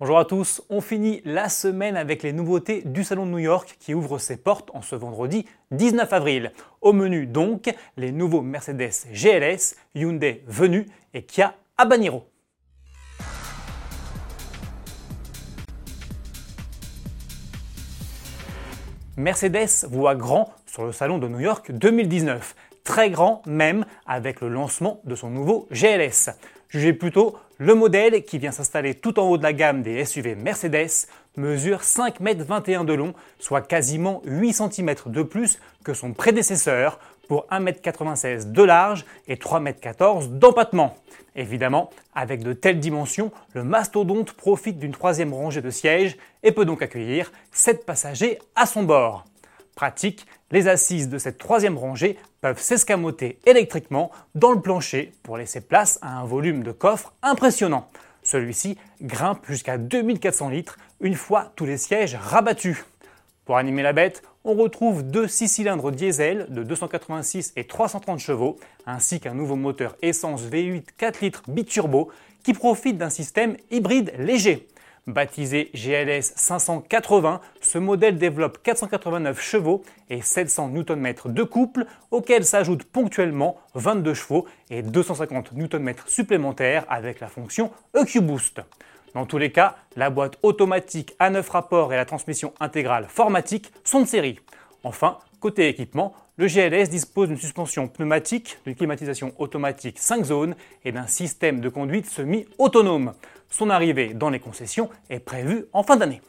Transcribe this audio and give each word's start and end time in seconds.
Bonjour 0.00 0.18
à 0.18 0.24
tous, 0.24 0.62
on 0.70 0.80
finit 0.80 1.20
la 1.26 1.50
semaine 1.50 1.94
avec 1.94 2.22
les 2.22 2.32
nouveautés 2.32 2.80
du 2.86 3.04
Salon 3.04 3.26
de 3.26 3.32
New 3.32 3.38
York 3.38 3.76
qui 3.78 3.92
ouvre 3.92 4.16
ses 4.16 4.38
portes 4.38 4.70
en 4.72 4.80
ce 4.80 4.96
vendredi 4.96 5.44
19 5.72 6.10
avril. 6.10 6.52
Au 6.80 6.94
menu 6.94 7.26
donc, 7.26 7.70
les 7.98 8.10
nouveaux 8.10 8.40
Mercedes 8.40 8.92
GLS, 9.12 9.76
Hyundai 9.94 10.42
Venue 10.46 10.86
et 11.12 11.24
Kia 11.24 11.54
Habanero. 11.76 12.24
Mercedes 19.18 19.86
voit 19.90 20.14
grand 20.14 20.54
sur 20.64 20.86
le 20.86 20.92
Salon 20.92 21.18
de 21.18 21.28
New 21.28 21.40
York 21.40 21.72
2019 21.72 22.54
très 22.84 23.10
grand 23.10 23.42
même 23.46 23.84
avec 24.06 24.40
le 24.40 24.48
lancement 24.48 25.00
de 25.04 25.14
son 25.14 25.28
nouveau 25.30 25.68
GLS. 25.70 26.30
Jugez 26.70 26.92
plutôt 26.92 27.36
le 27.58 27.74
modèle 27.74 28.22
qui 28.22 28.38
vient 28.38 28.52
s'installer 28.52 28.94
tout 28.94 29.18
en 29.18 29.28
haut 29.28 29.36
de 29.36 29.42
la 29.42 29.52
gamme 29.52 29.82
des 29.82 30.04
SUV 30.04 30.36
Mercedes 30.36 31.08
mesure 31.36 31.80
5,21 31.80 32.80
m 32.80 32.86
de 32.86 32.92
long, 32.92 33.12
soit 33.40 33.62
quasiment 33.62 34.22
8 34.24 34.52
cm 34.52 34.94
de 35.06 35.22
plus 35.24 35.58
que 35.82 35.94
son 35.94 36.12
prédécesseur 36.12 37.00
pour 37.26 37.48
1,96 37.50 38.26
m 38.26 38.52
de 38.52 38.62
large 38.62 39.04
et 39.26 39.34
3,14 39.34 40.26
m 40.26 40.38
d'empattement. 40.38 40.96
Évidemment, 41.34 41.90
avec 42.14 42.44
de 42.44 42.52
telles 42.52 42.78
dimensions, 42.78 43.32
le 43.52 43.64
mastodonte 43.64 44.32
profite 44.34 44.78
d'une 44.78 44.92
troisième 44.92 45.34
rangée 45.34 45.62
de 45.62 45.70
sièges 45.70 46.16
et 46.44 46.52
peut 46.52 46.64
donc 46.64 46.82
accueillir 46.82 47.32
7 47.50 47.84
passagers 47.84 48.38
à 48.54 48.66
son 48.66 48.84
bord. 48.84 49.24
Pratique, 49.74 50.26
les 50.50 50.68
assises 50.68 51.08
de 51.08 51.18
cette 51.18 51.38
troisième 51.38 51.78
rangée 51.78 52.18
peuvent 52.40 52.60
s'escamoter 52.60 53.38
électriquement 53.46 54.10
dans 54.34 54.52
le 54.52 54.60
plancher 54.60 55.12
pour 55.22 55.36
laisser 55.36 55.60
place 55.60 55.98
à 56.02 56.18
un 56.18 56.24
volume 56.24 56.62
de 56.62 56.72
coffre 56.72 57.12
impressionnant. 57.22 57.88
Celui-ci 58.22 58.76
grimpe 59.00 59.46
jusqu'à 59.46 59.78
2400 59.78 60.50
litres 60.50 60.76
une 61.00 61.14
fois 61.14 61.52
tous 61.56 61.64
les 61.64 61.78
sièges 61.78 62.14
rabattus. 62.14 62.84
Pour 63.44 63.56
animer 63.56 63.82
la 63.82 63.92
bête, 63.92 64.22
on 64.44 64.54
retrouve 64.54 65.02
deux 65.02 65.26
6 65.26 65.48
cylindres 65.48 65.90
diesel 65.90 66.46
de 66.50 66.62
286 66.62 67.52
et 67.56 67.64
330 67.64 68.18
chevaux, 68.18 68.58
ainsi 68.86 69.20
qu'un 69.20 69.34
nouveau 69.34 69.56
moteur 69.56 69.96
essence 70.02 70.44
V8 70.44 70.84
4 70.96 71.20
litres 71.20 71.42
biturbo 71.48 72.10
qui 72.42 72.54
profite 72.54 72.96
d'un 72.96 73.10
système 73.10 73.56
hybride 73.70 74.12
léger. 74.18 74.68
Baptisé 75.06 75.70
GLS 75.74 76.32
580, 76.36 77.40
ce 77.70 77.78
modèle 77.78 78.18
développe 78.18 78.60
489 78.64 79.40
chevaux 79.40 79.82
et 80.08 80.22
700 80.22 80.70
Nm 80.70 81.14
de 81.26 81.42
couple, 81.44 81.86
auxquels 82.10 82.44
s'ajoutent 82.44 82.82
ponctuellement 82.82 83.58
22 83.74 84.12
chevaux 84.12 84.46
et 84.70 84.82
250 84.82 85.52
Nm 85.52 85.94
supplémentaires 86.06 86.84
avec 86.88 87.20
la 87.20 87.28
fonction 87.28 87.70
EQ-Boost. 87.94 88.60
Dans 89.14 89.24
tous 89.24 89.38
les 89.38 89.52
cas, 89.52 89.76
la 89.94 90.10
boîte 90.10 90.36
automatique 90.42 91.14
à 91.20 91.30
9 91.30 91.48
rapports 91.48 91.92
et 91.92 91.96
la 91.96 92.04
transmission 92.04 92.52
intégrale 92.58 93.06
formatique 93.08 93.70
sont 93.84 94.00
de 94.00 94.06
série. 94.06 94.40
Enfin, 94.82 95.18
côté 95.38 95.68
équipement, 95.68 96.12
le 96.38 96.48
GLS 96.48 96.88
dispose 96.88 97.28
d'une 97.28 97.38
suspension 97.38 97.86
pneumatique, 97.86 98.58
d'une 98.64 98.74
climatisation 98.74 99.32
automatique 99.38 100.00
5 100.00 100.24
zones 100.24 100.56
et 100.84 100.90
d'un 100.90 101.06
système 101.06 101.60
de 101.60 101.68
conduite 101.68 102.06
semi-autonome. 102.06 103.12
Son 103.48 103.70
arrivée 103.70 104.12
dans 104.12 104.30
les 104.30 104.40
concessions 104.40 104.90
est 105.08 105.20
prévue 105.20 105.66
en 105.72 105.84
fin 105.84 105.94
d'année. 105.96 106.20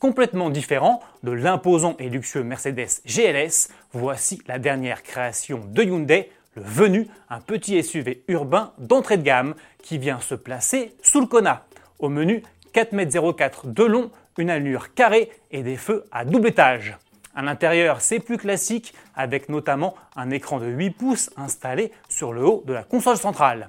Complètement 0.00 0.48
différent 0.48 1.00
de 1.22 1.30
l'imposant 1.30 1.94
et 1.98 2.08
luxueux 2.08 2.42
Mercedes 2.42 3.02
GLS, 3.04 3.68
voici 3.92 4.40
la 4.46 4.58
dernière 4.58 5.02
création 5.02 5.60
de 5.68 5.82
Hyundai, 5.82 6.30
le 6.54 6.62
Venu, 6.62 7.06
un 7.28 7.40
petit 7.40 7.82
SUV 7.82 8.24
urbain 8.26 8.72
d'entrée 8.78 9.18
de 9.18 9.22
gamme 9.22 9.54
qui 9.82 9.98
vient 9.98 10.18
se 10.18 10.34
placer 10.34 10.94
sous 11.02 11.20
le 11.20 11.26
Kona. 11.26 11.66
Au 11.98 12.08
menu, 12.08 12.42
4,04 12.72 13.66
m 13.66 13.74
de 13.74 13.84
long, 13.84 14.10
une 14.38 14.48
allure 14.48 14.94
carrée 14.94 15.30
et 15.50 15.62
des 15.62 15.76
feux 15.76 16.06
à 16.12 16.24
double 16.24 16.48
étage. 16.48 16.96
À 17.34 17.42
l'intérieur, 17.42 18.00
c'est 18.00 18.20
plus 18.20 18.38
classique 18.38 18.94
avec 19.14 19.50
notamment 19.50 19.94
un 20.16 20.30
écran 20.30 20.60
de 20.60 20.66
8 20.66 20.90
pouces 20.92 21.30
installé 21.36 21.92
sur 22.08 22.32
le 22.32 22.42
haut 22.42 22.62
de 22.66 22.72
la 22.72 22.84
console 22.84 23.18
centrale. 23.18 23.68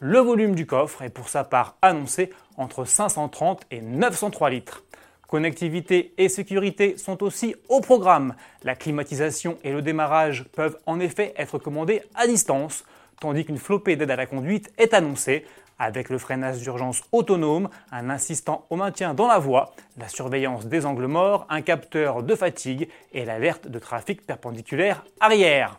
Le 0.00 0.18
volume 0.18 0.56
du 0.56 0.66
coffre 0.66 1.02
est 1.02 1.08
pour 1.08 1.28
sa 1.28 1.44
part 1.44 1.76
annoncé 1.82 2.30
entre 2.56 2.84
530 2.84 3.62
et 3.70 3.80
903 3.80 4.50
litres. 4.50 4.82
Connectivité 5.28 6.14
et 6.16 6.30
sécurité 6.30 6.96
sont 6.96 7.22
aussi 7.22 7.54
au 7.68 7.82
programme. 7.82 8.34
La 8.62 8.74
climatisation 8.74 9.58
et 9.62 9.72
le 9.72 9.82
démarrage 9.82 10.44
peuvent 10.54 10.78
en 10.86 10.98
effet 11.00 11.34
être 11.36 11.58
commandés 11.58 12.00
à 12.14 12.26
distance, 12.26 12.82
tandis 13.20 13.44
qu'une 13.44 13.58
flopée 13.58 13.94
d'aide 13.94 14.10
à 14.10 14.16
la 14.16 14.24
conduite 14.24 14.72
est 14.78 14.94
annoncée, 14.94 15.44
avec 15.78 16.08
le 16.08 16.16
freinage 16.16 16.60
d'urgence 16.60 17.02
autonome, 17.12 17.68
un 17.92 18.08
assistant 18.08 18.64
au 18.70 18.76
maintien 18.76 19.12
dans 19.12 19.28
la 19.28 19.38
voie, 19.38 19.74
la 19.98 20.08
surveillance 20.08 20.64
des 20.64 20.86
angles 20.86 21.06
morts, 21.06 21.46
un 21.50 21.60
capteur 21.60 22.22
de 22.22 22.34
fatigue 22.34 22.88
et 23.12 23.26
l'alerte 23.26 23.68
de 23.68 23.78
trafic 23.78 24.24
perpendiculaire 24.24 25.04
arrière. 25.20 25.78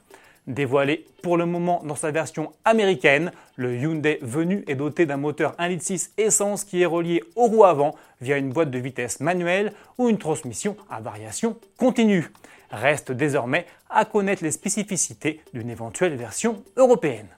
Dévoilé 0.49 1.05
pour 1.21 1.37
le 1.37 1.45
moment 1.45 1.83
dans 1.85 1.95
sa 1.95 2.09
version 2.09 2.51
américaine, 2.65 3.31
le 3.55 3.77
Hyundai 3.77 4.17
Venu 4.23 4.63
est 4.67 4.73
doté 4.73 5.05
d'un 5.05 5.17
moteur 5.17 5.53
1.6 5.59 5.69
litre 5.69 6.05
essence 6.17 6.63
qui 6.63 6.81
est 6.81 6.87
relié 6.87 7.23
aux 7.35 7.45
roues 7.45 7.65
avant 7.65 7.93
via 8.19 8.35
une 8.35 8.49
boîte 8.49 8.71
de 8.71 8.79
vitesse 8.79 9.19
manuelle 9.19 9.73
ou 9.99 10.09
une 10.09 10.17
transmission 10.17 10.75
à 10.89 11.01
variation 11.01 11.55
continue. 11.77 12.31
Reste 12.71 13.11
désormais 13.11 13.67
à 13.91 14.05
connaître 14.05 14.43
les 14.43 14.49
spécificités 14.49 15.39
d'une 15.53 15.69
éventuelle 15.69 16.15
version 16.15 16.63
européenne. 16.77 17.29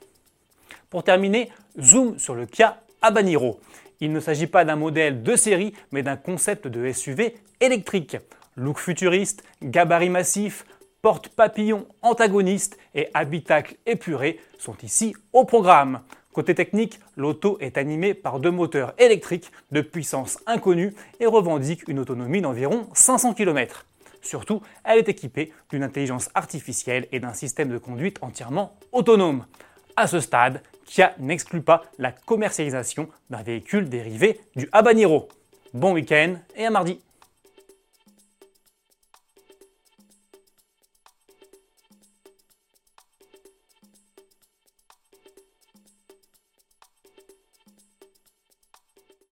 Pour 0.88 1.04
terminer, 1.04 1.50
zoom 1.78 2.18
sur 2.18 2.34
le 2.34 2.46
Kia 2.46 2.80
Habanero. 3.02 3.60
Il 4.00 4.10
ne 4.14 4.20
s'agit 4.20 4.46
pas 4.46 4.64
d'un 4.64 4.76
modèle 4.76 5.22
de 5.22 5.36
série, 5.36 5.74
mais 5.90 6.02
d'un 6.02 6.16
concept 6.16 6.66
de 6.66 6.90
SUV 6.90 7.34
électrique. 7.60 8.16
Look 8.56 8.78
futuriste, 8.78 9.44
gabarit 9.62 10.08
massif, 10.08 10.64
porte 11.02 11.30
papillon 11.30 11.86
antagoniste 12.00 12.78
et 12.94 13.08
habitacle 13.12 13.74
épuré 13.86 14.38
sont 14.56 14.76
ici 14.84 15.14
au 15.32 15.44
programme. 15.44 16.00
Côté 16.32 16.54
technique, 16.54 17.00
l'auto 17.16 17.58
est 17.60 17.76
animée 17.76 18.14
par 18.14 18.38
deux 18.38 18.52
moteurs 18.52 18.94
électriques 18.98 19.50
de 19.72 19.80
puissance 19.80 20.38
inconnue 20.46 20.94
et 21.18 21.26
revendique 21.26 21.86
une 21.88 21.98
autonomie 21.98 22.40
d'environ 22.40 22.86
500 22.94 23.34
km. 23.34 23.84
Surtout, 24.22 24.62
elle 24.84 24.98
est 24.98 25.08
équipée 25.08 25.52
d'une 25.70 25.82
intelligence 25.82 26.30
artificielle 26.34 27.08
et 27.10 27.18
d'un 27.18 27.32
système 27.32 27.68
de 27.68 27.78
conduite 27.78 28.18
entièrement 28.22 28.76
autonome. 28.92 29.44
À 29.96 30.06
ce 30.06 30.20
stade, 30.20 30.62
Kia 30.86 31.14
n'exclut 31.18 31.62
pas 31.62 31.82
la 31.98 32.12
commercialisation 32.12 33.08
d'un 33.28 33.42
véhicule 33.42 33.88
dérivé 33.88 34.40
du 34.54 34.68
Habanero. 34.70 35.28
Bon 35.74 35.94
week-end 35.94 36.36
et 36.54 36.64
à 36.64 36.70
mardi 36.70 37.00